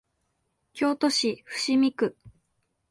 [0.73, 2.17] 京都市伏見区